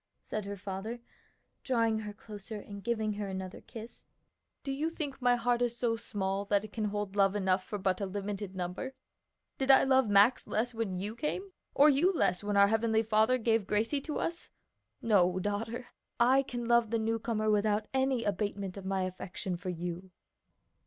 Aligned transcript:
said 0.19 0.45
her 0.45 0.57
father, 0.57 0.99
drawing 1.63 1.99
her 1.99 2.11
closer 2.11 2.59
and 2.59 2.83
giving 2.83 3.13
her 3.13 3.27
another 3.27 3.61
kiss. 3.61 4.07
"Do 4.63 4.71
you 4.71 4.89
think 4.89 5.21
my 5.21 5.35
heart 5.35 5.61
is 5.61 5.77
so 5.77 5.95
small 5.95 6.43
that 6.45 6.63
it 6.65 6.73
can 6.73 6.85
hold 6.85 7.15
love 7.15 7.35
enough 7.35 7.63
for 7.63 7.77
but 7.77 8.01
a 8.01 8.07
limited 8.07 8.55
number? 8.55 8.95
Did 9.59 9.69
I 9.69 9.83
love 9.83 10.09
Max 10.09 10.47
less 10.47 10.73
when 10.73 10.97
you 10.97 11.15
came? 11.15 11.51
or 11.75 11.87
you 11.87 12.11
less 12.11 12.43
when 12.43 12.57
our 12.57 12.69
Heavenly 12.69 13.03
Father 13.03 13.37
gave 13.37 13.67
Gracie 13.67 14.01
to 14.01 14.17
us? 14.17 14.49
No, 15.03 15.37
daughter; 15.37 15.85
I 16.19 16.41
can 16.41 16.65
love 16.65 16.89
the 16.89 16.97
newcomer 16.97 17.51
without 17.51 17.87
any 17.93 18.23
abatement 18.23 18.77
of 18.77 18.85
my 18.87 19.03
affection 19.03 19.55
for 19.55 19.69
you." 19.69 20.09